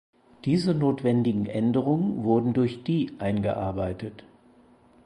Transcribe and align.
Diese 0.45 0.73
notwendigen 0.73 1.45
Änderungen 1.45 2.23
wurden 2.23 2.53
durch 2.53 2.83
die 2.83 3.11
eingearbeitet. 3.19 4.23